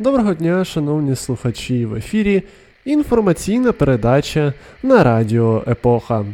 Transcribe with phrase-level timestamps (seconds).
[0.00, 2.42] Доброго дня, шановні слухачі в ефірі.
[2.84, 4.52] Інформаційна передача
[4.82, 6.24] на Радіо Епоха.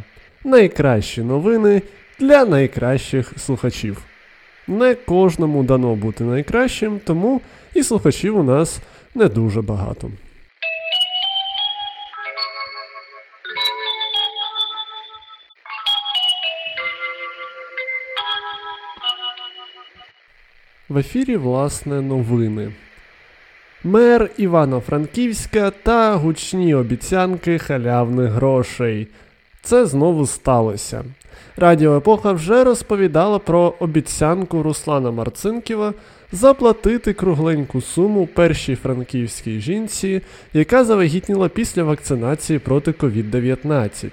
[0.43, 1.81] Найкращі новини
[2.19, 4.14] для найкращих слухачів.
[4.67, 7.41] Не кожному дано бути найкращим, тому
[7.73, 8.79] і слухачів у нас
[9.15, 10.11] не дуже багато.
[20.89, 22.73] В ефірі, власне, новини.
[23.83, 29.07] Мер Івано-Франківська та гучні обіцянки халявних грошей.
[29.61, 31.03] Це знову сталося.
[31.57, 35.93] Радіо Епоха вже розповідала про обіцянку Руслана Марцинківа
[36.31, 40.21] заплатити кругленьку суму першій франківській жінці,
[40.53, 44.09] яка завагітніла після вакцинації проти COVID-19.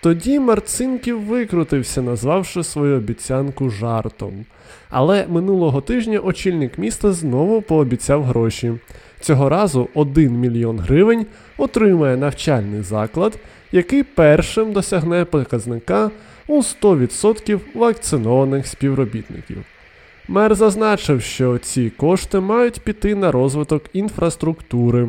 [0.00, 4.44] Тоді Марцинків викрутився, назвавши свою обіцянку жартом.
[4.90, 8.72] Але минулого тижня очільник міста знову пообіцяв гроші.
[9.20, 11.26] Цього разу 1 мільйон гривень
[11.58, 13.38] отримає навчальний заклад,
[13.72, 16.10] який першим досягне показника
[16.46, 19.64] у 100% вакцинованих співробітників.
[20.28, 25.08] Мер зазначив, що ці кошти мають піти на розвиток інфраструктури.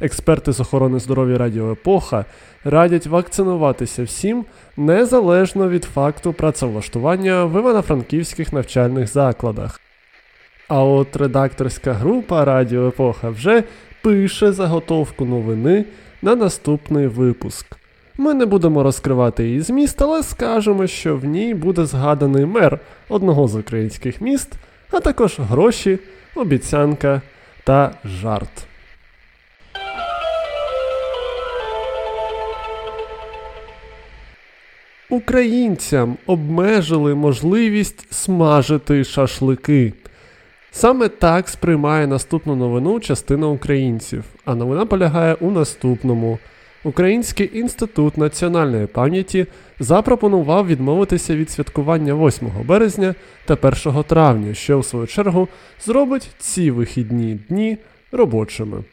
[0.00, 2.24] Експерти з охорони здоров'я Радіо Епоха
[2.64, 4.44] радять вакцинуватися всім
[4.76, 9.80] незалежно від факту працевлаштування в івано-франківських навчальних закладах.
[10.68, 13.64] А от редакторська група Радіо Епоха вже
[14.02, 15.84] пише заготовку новини
[16.22, 17.77] на наступний випуск.
[18.20, 23.48] Ми не будемо розкривати її зміст, але скажемо, що в ній буде згаданий мер одного
[23.48, 24.52] з українських міст,
[24.90, 25.98] а також гроші,
[26.34, 27.22] обіцянка
[27.64, 28.66] та жарт.
[35.10, 39.92] Українцям обмежили можливість смажити шашлики.
[40.70, 46.38] Саме так сприймає наступну новину частина українців, а новина полягає у наступному.
[46.84, 49.46] Український інститут національної пам'яті
[49.80, 55.48] запропонував відмовитися від святкування 8 березня та 1 травня, що в свою чергу
[55.84, 57.78] зробить ці вихідні дні
[58.12, 58.84] робочими.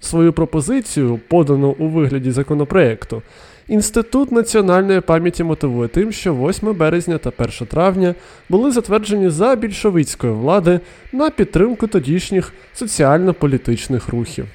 [0.00, 3.22] Свою пропозицію, подану у вигляді законопроекту,
[3.68, 8.14] Інститут національної пам'яті мотивує тим, що 8 березня та 1 травня
[8.48, 10.80] були затверджені за більшовицької влади
[11.12, 14.46] на підтримку тодішніх соціально-політичних рухів.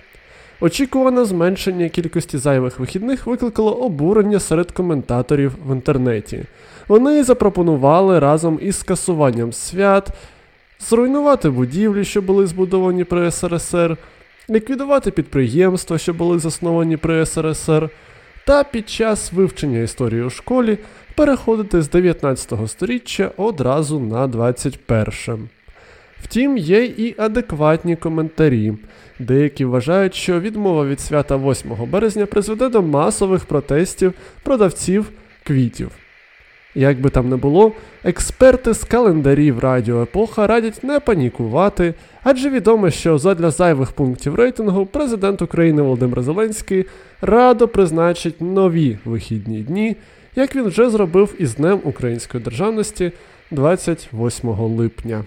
[0.63, 6.43] Очікуване зменшення кількості зайвих вихідних викликало обурення серед коментаторів в інтернеті.
[6.87, 10.09] Вони запропонували разом із скасуванням свят,
[10.79, 13.97] зруйнувати будівлі, що були збудовані при СРСР,
[14.49, 17.89] ліквідувати підприємства, що були засновані при СРСР
[18.47, 20.77] та під час вивчення історії у школі
[21.15, 25.49] переходити з 19 століття одразу на 21.
[26.23, 28.73] Втім, є і адекватні коментарі.
[29.19, 35.09] Деякі вважають, що відмова від свята 8 березня призведе до масових протестів продавців
[35.43, 35.91] квітів.
[36.75, 37.71] Як би там не було,
[38.03, 41.93] експерти з календарів Радіо Епоха радять не панікувати,
[42.23, 46.85] адже відомо, що задля зайвих пунктів рейтингу президент України Володимир Зеленський
[47.21, 49.95] радо призначить нові вихідні дні,
[50.35, 53.11] як він вже зробив із Днем Української державності
[53.51, 55.23] 28 липня.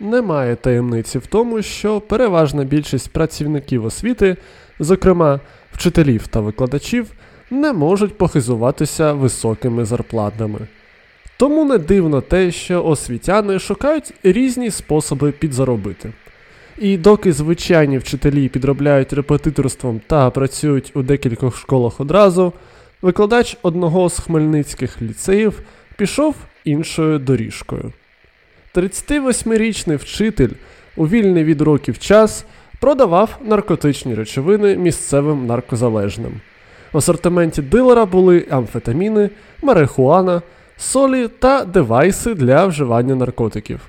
[0.00, 4.36] Немає таємниці в тому, що переважна більшість працівників освіти,
[4.78, 5.40] зокрема
[5.72, 7.06] вчителів та викладачів,
[7.50, 10.58] не можуть похизуватися високими зарплатами.
[11.36, 16.12] Тому не дивно те, що освітяни шукають різні способи підзаробити.
[16.78, 22.52] І доки звичайні вчителі підробляють репетиторством та працюють у декількох школах одразу,
[23.02, 25.60] викладач одного з хмельницьких ліцеїв
[25.96, 26.34] пішов
[26.64, 27.92] іншою доріжкою.
[28.78, 30.48] 38-річний вчитель
[30.96, 32.44] у вільний від років час
[32.80, 36.40] продавав наркотичні речовини місцевим наркозалежним.
[36.92, 39.30] В асортименті дилера були амфетаміни,
[39.62, 40.42] марихуана,
[40.76, 43.80] солі та девайси для вживання наркотиків.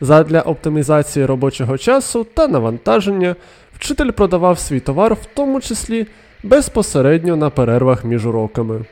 [0.00, 3.36] Задля оптимізації робочого часу та навантаження
[3.76, 6.06] вчитель продавав свій товар, в тому числі
[6.42, 8.84] безпосередньо на перервах між уроками.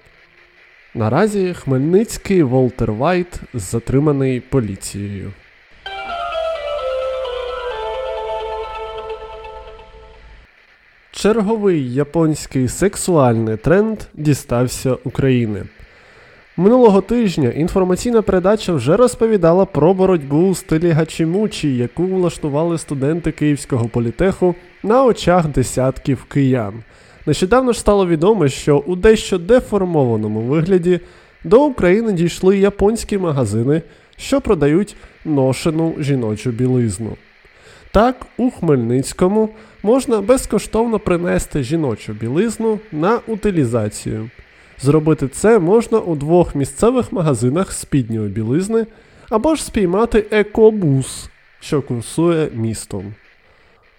[0.94, 5.32] Наразі Хмельницький Волтер Вайт затриманий поліцією.
[11.12, 15.62] Черговий японський сексуальний тренд дістався України.
[16.56, 23.88] Минулого тижня інформаційна передача вже розповідала про боротьбу у стилі гачімучі, яку влаштували студенти Київського
[23.88, 26.74] політеху на очах десятків киян.
[27.26, 31.00] Нещодавно ж стало відомо, що у дещо деформованому вигляді
[31.44, 33.82] до України дійшли японські магазини,
[34.16, 37.16] що продають ношену жіночу білизну.
[37.92, 39.48] Так, у Хмельницькому
[39.82, 44.30] можна безкоштовно принести жіночу білизну на утилізацію.
[44.80, 48.86] Зробити це можна у двох місцевих магазинах спідньої білизни
[49.30, 51.28] або ж спіймати екобус,
[51.60, 53.14] що курсує містом.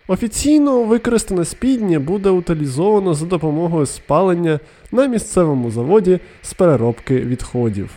[0.08, 4.60] Офіційно використане спіднє буде утилізовано за допомогою спалення
[4.92, 7.90] на місцевому заводі з переробки відходів.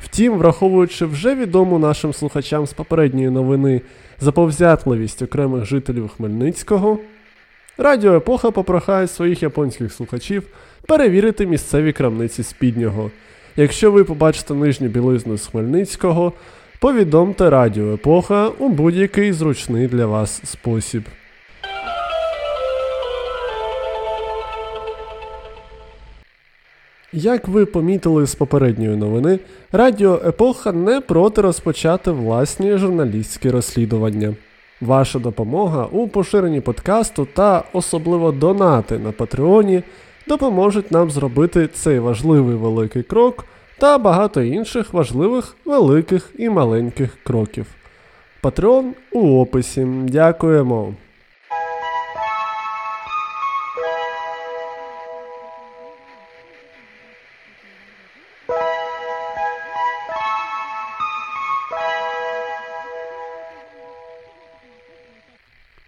[0.00, 3.80] Втім, враховуючи вже відому нашим слухачам з попередньої новини
[4.20, 6.98] заповзятливість окремих жителів Хмельницького,
[7.78, 10.42] Радіо Епоха попрохає своїх японських слухачів
[10.86, 13.10] перевірити місцеві крамниці спіднього.
[13.56, 16.32] Якщо ви побачите нижню білизну з Хмельницького,
[16.82, 21.02] повідомте Радіо Епоха у будь-який зручний для вас спосіб.
[27.12, 29.38] Як ви помітили з попередньої новини,
[29.72, 34.34] Радіо Епоха не проти розпочати власні журналістські розслідування.
[34.80, 39.82] Ваша допомога у поширенні подкасту та особливо донати на Патреоні
[40.28, 43.44] допоможуть нам зробити цей важливий великий крок
[43.82, 47.66] та багато інших важливих великих і маленьких кроків.
[48.40, 49.86] Патреон у описі.
[50.02, 50.94] Дякуємо.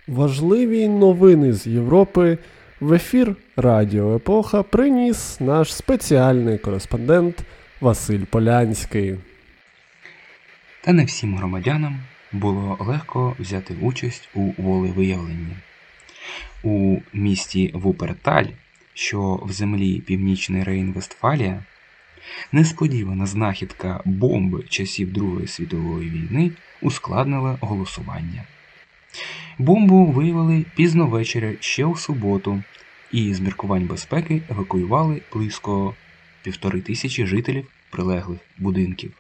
[0.09, 2.39] Важливі новини з Європи
[2.81, 7.45] в ефір Радіо Епоха приніс наш спеціальний кореспондент
[7.81, 9.17] Василь Полянський.
[10.81, 12.01] Та не всім громадянам
[12.33, 15.57] було легко взяти участь у волевиявленні.
[16.63, 18.45] У місті Вуперталь,
[18.95, 21.59] що в землі Північний Рейн-Вестфалія,
[22.53, 26.51] несподівана знахідка бомби часів Другої світової війни
[26.83, 28.45] ускладнила голосування.
[29.59, 32.63] Бомбу виявили пізно ввечері ще у суботу,
[33.13, 35.95] і з міркувань безпеки евакуювали близько
[36.45, 39.13] півтори тисячі жителів прилеглих будинків.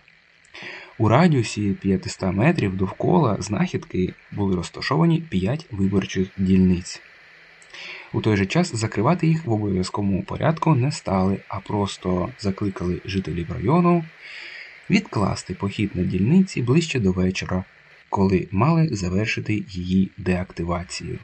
[0.98, 7.02] У радіусі 500 метрів довкола знахідки були розташовані 5 виборчих дільниць.
[8.12, 13.52] У той же час закривати їх в обов'язковому порядку не стали, а просто закликали жителів
[13.52, 14.04] району
[14.90, 17.64] відкласти похід на дільниці ближче до вечора,
[18.08, 21.18] коли мали завершити її деактивацію.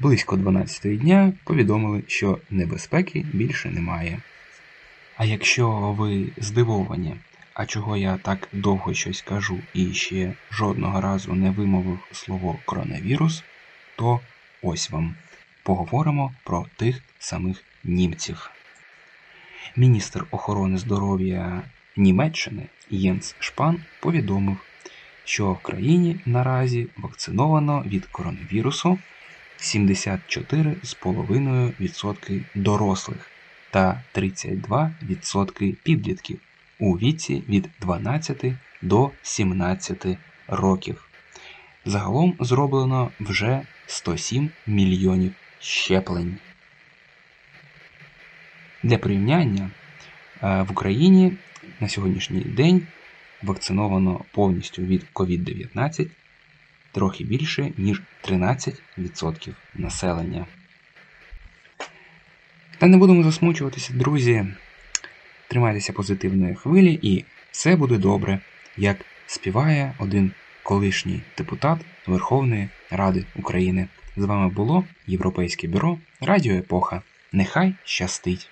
[0.00, 4.20] Близько 12 дня повідомили, що небезпеки більше немає.
[5.22, 7.16] А якщо ви здивовані,
[7.54, 13.44] а чого я так довго щось кажу і ще жодного разу не вимовив слово коронавірус,
[13.96, 14.20] то
[14.62, 15.14] ось вам
[15.62, 18.50] поговоримо про тих самих німців.
[19.76, 21.62] Міністр охорони здоров'я
[21.96, 24.56] Німеччини Єнс Шпан повідомив,
[25.24, 28.98] що в країні наразі вакциновано від коронавірусу
[29.58, 33.31] 74,5% дорослих
[33.72, 36.40] та 32% підлітків
[36.78, 38.44] у віці від 12
[38.82, 40.06] до 17
[40.48, 41.08] років.
[41.84, 46.38] Загалом зроблено вже 107 мільйонів щеплень.
[48.82, 49.70] Для порівняння
[50.40, 51.32] в Україні
[51.80, 52.86] на сьогоднішній день
[53.42, 56.06] вакциновано повністю від COVID-19
[56.92, 60.46] трохи більше, ніж 13% населення.
[62.82, 64.46] Та не будемо засмучуватися, друзі.
[65.48, 68.38] Тримайтеся позитивної хвилі, і все буде добре,
[68.76, 68.96] як
[69.26, 73.88] співає один колишній депутат Верховної Ради України.
[74.16, 77.02] З вами було Європейське бюро Радіо Епоха.
[77.32, 78.48] Нехай щастить!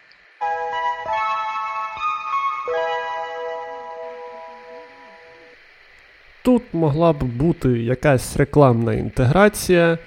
[6.43, 9.99] Тут могла б бути якась рекламна інтеграція,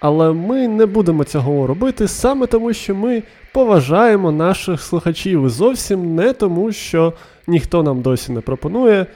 [0.00, 3.22] але ми не будемо цього робити саме тому, що ми
[3.52, 7.12] поважаємо наших слухачів зовсім не тому, що
[7.46, 9.06] ніхто нам досі не пропонує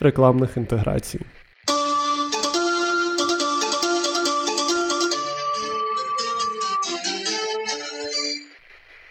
[0.00, 1.20] рекламних інтеграцій.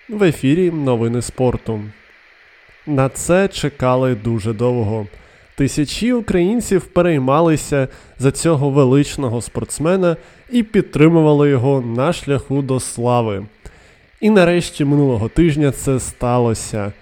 [0.10, 1.82] В ефірі новини спорту.
[2.88, 5.08] На це чекали дуже довго.
[5.55, 7.88] Тисячі українців переймалися
[8.19, 10.17] за цього величного спортсмена
[10.51, 13.45] і підтримували його на шляху до слави.
[14.22, 16.93] І нарешті минулого тижня це сталося.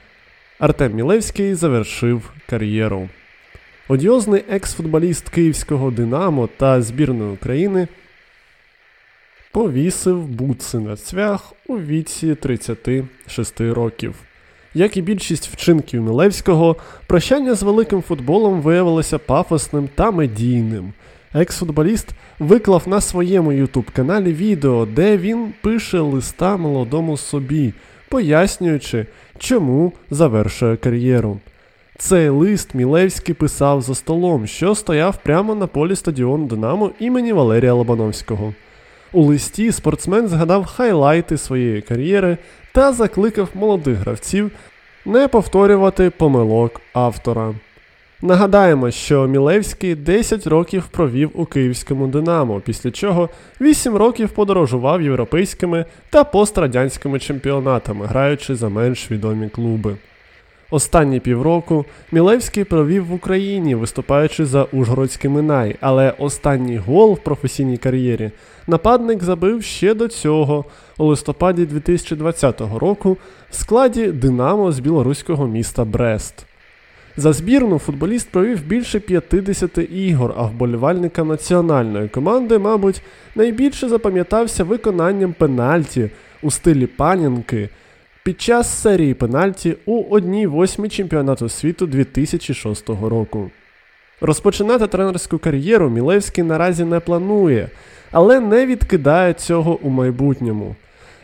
[0.60, 3.10] Артем Мілевський завершив кар'єру.
[3.88, 7.88] Одіозний екс-футболіст Київського Динамо та збірної України
[9.52, 14.16] повісив буци на цвях у віці 36 років.
[14.74, 16.76] Як і більшість вчинків Мілевського,
[17.08, 20.94] прощання з великим футболом виявилося пафосним та медійним.
[21.34, 22.10] Екс-футболіст
[22.40, 27.74] виклав на своєму ютуб-каналі відео, де він пише листа молодому собі,
[28.10, 29.06] пояснюючи,
[29.38, 31.40] чому завершує кар'єру.
[31.98, 37.74] Цей лист Мілевський писав за столом, що стояв прямо на полі стадіону Динамо імені Валерія
[37.74, 38.54] Лобановського.
[39.14, 42.38] У листі спортсмен згадав хайлайти своєї кар'єри
[42.74, 44.52] та закликав молодих гравців
[45.06, 47.54] не повторювати помилок автора.
[48.22, 53.30] Нагадаємо, що Мілевський 10 років провів у київському Динамо, після чого
[53.62, 59.96] 8 років подорожував європейськими та пострадянськими чемпіонатами, граючи за менш відомі клуби.
[60.74, 67.78] Останні півроку Мілевський провів в Україні, виступаючи за Ужгородський Минай, але останній гол в професійній
[67.78, 68.32] кар'єрі
[68.68, 70.66] нападник забив ще до цього
[70.98, 73.18] у листопаді 2020 року
[73.50, 76.46] в складі Динамо з білоруського міста Брест.
[77.18, 83.02] За збірну футболіст провів більше 50 ігор, а вболівальникам національної команди, мабуть,
[83.36, 86.10] найбільше запам'ятався виконанням пенальті
[86.42, 87.70] у стилі панінки
[88.24, 93.52] під час серії пенальті у одній восьмій чемпіонату світу 2006 року.
[94.22, 97.70] Розпочинати тренерську кар'єру Мілевський наразі не планує,
[98.12, 100.76] але не відкидає цього у майбутньому.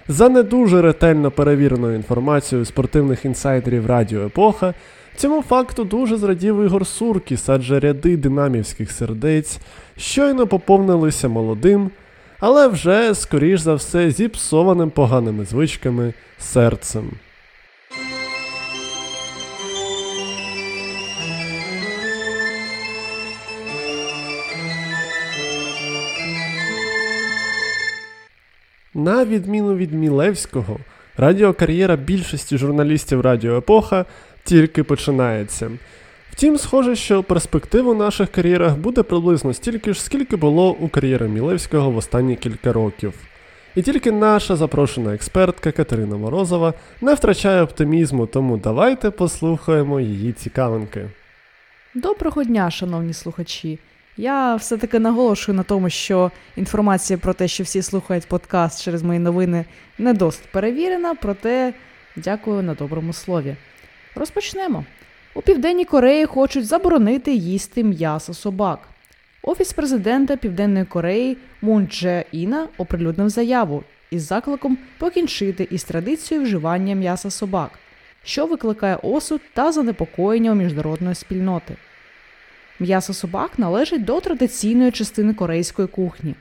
[0.08, 4.74] За не дуже ретельно перевіреною інформацією спортивних інсайдерів Радіо Епоха,
[5.18, 9.60] цьому факту дуже зрадів Ігор Суркіс, адже ряди динамівських сердець
[9.98, 11.92] щойно поповнилися молодим,
[12.39, 17.12] але вже, скоріш за все, зіпсованим поганими звичками серцем.
[28.94, 30.79] На відміну від Мілевського,
[31.17, 34.06] радіокар'єра більшості журналістів Радіо Епоха
[34.44, 35.72] тільки починається.
[36.38, 41.27] Втім, схоже, що перспектив у наших кар'єрах буде приблизно стільки ж, скільки було у кар'єри
[41.27, 43.13] Мілевського в останні кілька років.
[43.75, 51.10] І тільки наша запрошена експертка Катерина Морозова не втрачає оптимізму, тому давайте послухаємо її цікавинки.
[51.96, 53.79] Доброго дня, шановні слухачі.
[54.17, 59.20] Я все-таки наголошую на тому, що інформація про те, що всі слухають подкаст через мої
[59.20, 59.65] новини,
[59.98, 61.74] не досить перевірена, проте
[62.15, 63.56] дякую на доброму слові.
[64.15, 64.86] Розпочнемо.
[65.38, 68.79] У Південній Кореї хочуть заборонити їсти м'ясо собак.
[69.44, 76.96] Офіс президента Південної Кореї Мун Дже Іна оприлюднив заяву із закликом покінчити із традицією вживання
[76.96, 77.72] м'яса собак,
[78.24, 81.75] що викликає осуд та занепокоєння у міжнародної спільноти.
[82.79, 86.36] М'ясо собак належить до традиційної частини корейської кухні.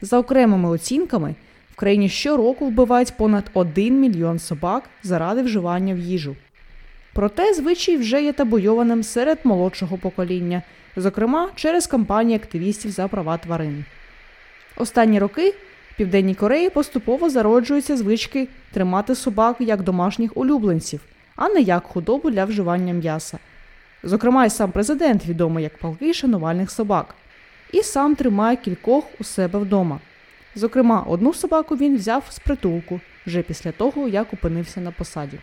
[0.00, 1.34] За окремими оцінками,
[1.72, 6.36] в країні щороку вбивають понад 1 мільйон собак заради вживання в їжу.
[7.12, 10.62] Проте звичай вже є табуйованим серед молодшого покоління,
[10.96, 13.84] зокрема через кампанії активістів за права тварин.
[14.76, 15.54] Останні роки
[15.90, 21.00] в Південній Кореї поступово зароджуються звички тримати собак як домашніх улюбленців,
[21.36, 23.38] а не як худобу для вживання м'яса.
[24.02, 27.14] Зокрема, і сам президент відомий як палкий шанувальних собак,
[27.72, 30.00] і сам тримає кількох у себе вдома.
[30.54, 35.38] Зокрема, одну собаку він взяв з притулку вже після того, як опинився на посаді.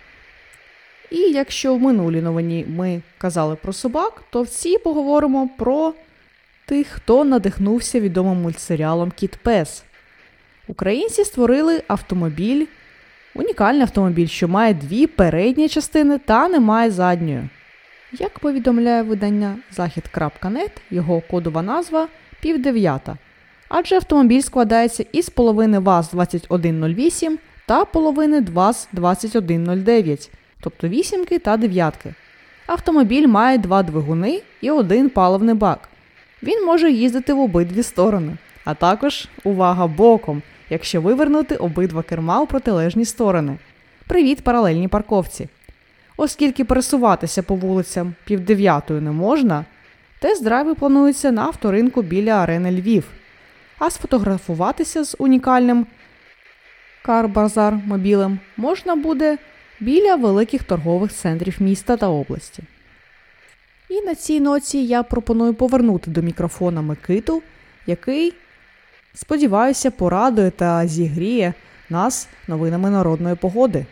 [1.12, 5.94] І якщо в минулій новині ми казали про собак, то в цій поговоримо про
[6.66, 9.84] тих, хто надихнувся відомим мультсеріалом Кіт Пес.
[10.68, 12.66] Українці створили автомобіль,
[13.36, 17.50] унікальний автомобіль, що має дві передні частини та не має задньої.
[18.12, 22.08] Як повідомляє видання Захід.нет, його кодова назва
[22.42, 23.18] півдев'ята,
[23.70, 30.30] адже автомобіль складається із половини ВАЗ-2108 та половини ВАЗ-2109,
[30.62, 32.14] тобто вісімки та дев'ятки.
[32.68, 35.90] Автомобіль має два двигуни і один паливний бак.
[36.44, 42.48] Він може їздити в обидві сторони, а також, увага, боком, якщо вивернути обидва керма у
[42.48, 43.58] протилежні сторони.
[44.08, 45.50] Привіт, паралельній парковці.
[46.18, 49.66] Оскільки пересуватися по вулицям півдев'ятою не можна,
[50.22, 53.04] тест-драйви плануються на авторинку біля арени Львів,
[53.80, 55.88] а сфотографуватися з унікальним
[57.06, 59.38] карбазар мобілем можна буде
[59.80, 62.64] біля великих торгових центрів міста та області.
[63.90, 67.42] І на цій ноці я пропоную повернути до мікрофона Микиту,
[67.88, 68.34] який,
[69.14, 71.54] сподіваюся, порадує та зігріє
[71.90, 73.86] нас новинами народної погоди.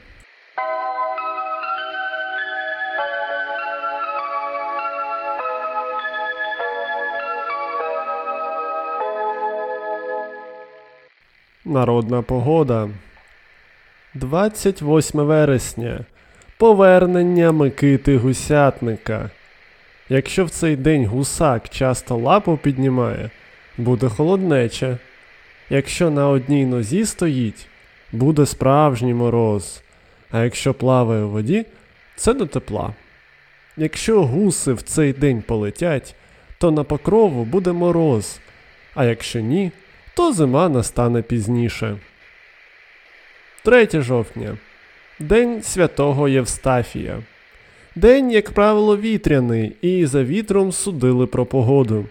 [11.65, 12.89] Народна погода
[14.13, 16.05] 28 вересня.
[16.57, 19.29] Повернення Микити Гусятника.
[20.09, 23.29] Якщо в цей день гусак часто лапу піднімає,
[23.77, 24.97] буде холоднеча.
[25.69, 27.67] Якщо на одній нозі стоїть,
[28.11, 29.83] буде справжній мороз.
[30.31, 31.65] А якщо плаває у воді,
[32.15, 32.93] це до тепла.
[33.77, 36.15] Якщо гуси в цей день полетять,
[36.57, 38.39] то на покрову буде мороз,
[38.95, 39.71] а якщо ні,
[40.15, 41.97] то зима настане пізніше.
[43.67, 44.57] 3 жовтня.
[45.19, 47.23] День святого Євстафія.
[47.95, 52.05] День, як правило, вітряний, і за вітром судили про погоду.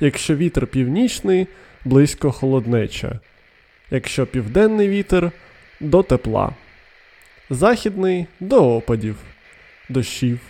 [0.00, 1.46] Якщо вітер північний,
[1.84, 3.20] близько холоднеча.
[3.90, 5.32] Якщо південний вітер
[5.80, 6.50] до тепла.
[7.50, 9.16] Західний до опадів,
[9.88, 10.40] дощів,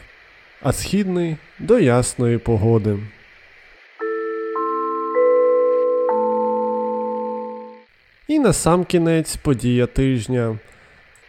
[0.62, 2.98] а східний до ясної погоди.
[8.28, 10.58] І на сам кінець подія тижня.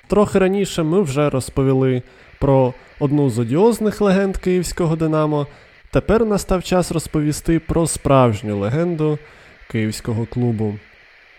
[0.08, 2.02] Трохи раніше ми вже розповіли
[2.40, 5.48] про одну з одіозних легенд київського Динамо.
[5.92, 9.20] Тепер настав час розповісти про справжню легенду
[9.72, 10.76] київського клубу.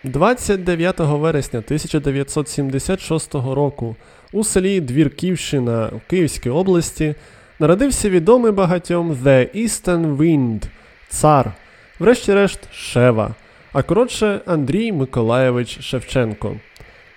[0.05, 3.97] 29 вересня 1976 року
[4.33, 7.15] у селі Двірківщина в Київській області
[7.59, 10.63] народився відомий багатьом The Eastern Wind,
[11.09, 11.53] цар,
[11.99, 13.35] врешті-решт Шева,
[13.73, 16.57] а коротше Андрій Миколаєвич Шевченко.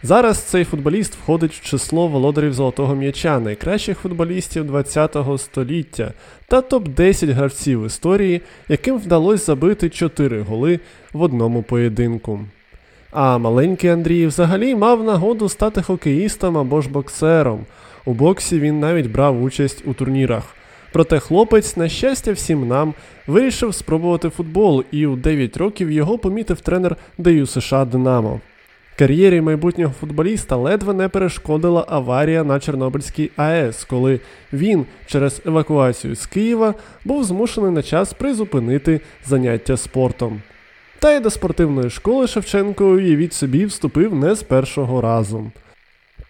[0.06, 6.14] Зараз цей футболіст входить в число володарів золотого м'яча, найкращих футболістів ХХ століття
[6.48, 10.80] та топ-10 гравців історії, яким вдалося забити 4 голи
[11.14, 12.40] в одному поєдинку.
[13.12, 17.66] А маленький Андрій взагалі мав нагоду стати хокеїстом або ж боксером.
[18.06, 20.44] У боксі він навіть брав участь у турнірах.
[20.94, 22.94] Проте хлопець, на щастя, всім нам
[23.28, 28.40] вирішив спробувати футбол, і у 9 років його помітив тренер ДЮ США Динамо.
[29.00, 34.20] Кар'єрі майбутнього футболіста ледве не перешкодила аварія на Чорнобильській АЕС, коли
[34.54, 36.74] він через евакуацію з Києва
[37.06, 40.42] був змушений на час призупинити заняття спортом.
[41.00, 45.52] Та й до спортивної школи Шевченко, уявіть собі, вступив не з першого разу.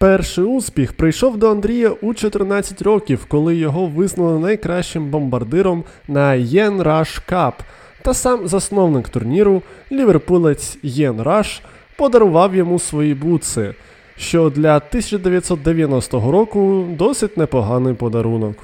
[0.04, 6.82] Перший успіх прийшов до Андрія у 14 років, коли його визнали найкращим бомбардиром на Єн
[6.82, 7.62] Раш Кап,
[8.02, 9.62] та сам засновник турніру,
[9.92, 11.62] ліверпулець Єн Раш,
[11.96, 13.74] подарував йому свої бутси,
[14.16, 18.56] що для 1990 року досить непоганий подарунок.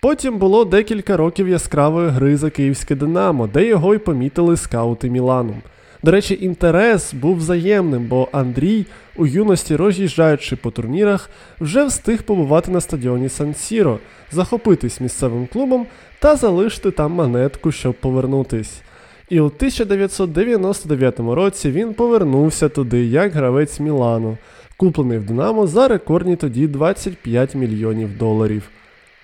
[0.00, 5.54] Потім було декілька років яскравої гри за київське Динамо, де його й помітили скаути Мілану.
[6.02, 8.86] До речі, інтерес був взаємним, бо Андрій,
[9.16, 13.98] у юності роз'їжджаючи по турнірах, вже встиг побувати на стадіоні Сан-Сіро,
[14.32, 15.86] захопитись місцевим клубом
[16.18, 18.82] та залишити там монетку, щоб повернутись.
[19.28, 24.38] І у 1999 році він повернувся туди як гравець Мілану,
[24.76, 28.70] куплений в Динамо за рекордні тоді 25 мільйонів доларів.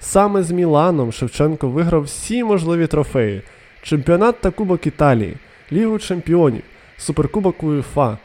[0.01, 3.43] Саме з Міланом Шевченко виграв всі можливі трофеї:
[3.83, 5.37] чемпіонат та Кубок Італії,
[5.73, 6.63] Лігу Чемпіонів,
[6.99, 8.19] Суперкубок УЄФА.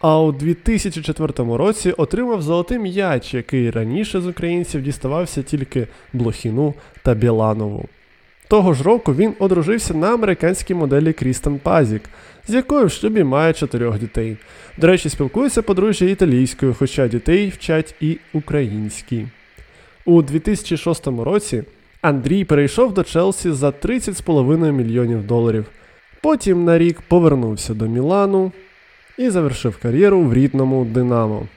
[0.00, 7.14] А у 2004 році отримав золотий м'яч, який раніше з українців діставався тільки Блохіну та
[7.14, 7.88] Біланову.
[8.48, 12.02] Того ж року він одружився на американській моделі Крістен Пазік,
[12.48, 14.36] з якою в шлюбі має чотирьох дітей.
[14.76, 19.26] До речі, спілкується подружжя італійською, хоча дітей вчать і українській.
[20.04, 21.62] У 2006 році
[22.00, 25.66] Андрій перейшов до Челсі за 30,5 мільйонів доларів.
[26.22, 28.52] Потім на рік повернувся до Мілану
[29.18, 31.48] і завершив кар'єру в рідному Динамо.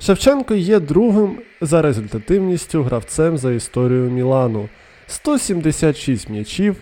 [0.00, 4.68] Шевченко є другим за результативністю гравцем за історію Мілану
[5.06, 6.76] 176 м'ячів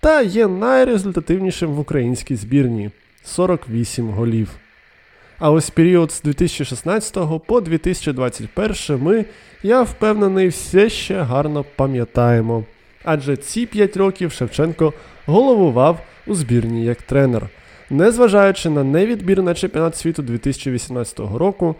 [0.00, 2.90] та є найрезультативнішим в українській збірні
[3.24, 4.50] 48 голів.
[5.38, 9.24] А ось період з 2016 по 2021 ми,
[9.62, 12.64] я впевнений, все ще гарно пам'ятаємо.
[13.04, 14.92] Адже ці 5 років Шевченко
[15.26, 17.48] головував у збірні як тренер.
[17.90, 21.74] Незважаючи на невідбір на чемпіонат світу 2018 року,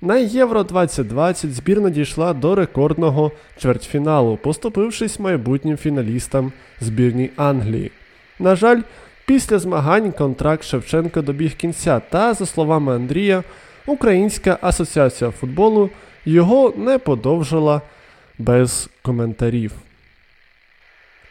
[0.00, 7.90] на Євро 2020 збірна дійшла до рекордного чвертьфіналу, поступившись майбутнім фіналістам збірні Англії.
[8.38, 8.80] На жаль,
[9.26, 13.42] після змагань контракт Шевченка добіг кінця, та, за словами Андрія,
[13.86, 15.90] Українська асоціація футболу
[16.24, 17.80] його не подовжила
[18.38, 19.72] без коментарів.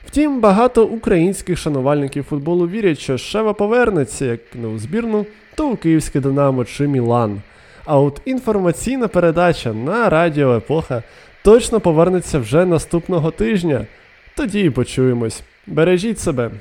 [0.08, 5.76] Втім, багато українських шанувальників футболу вірять, що Шева повернеться як не у збірну, то у
[5.76, 7.42] Київське Динамо чи Мілан.
[7.86, 11.04] А от інформаційна передача на Радіо Епоха
[11.44, 13.86] точно повернеться вже наступного тижня.
[14.36, 15.42] Тоді і почуємось.
[15.68, 16.52] Бережіть себе!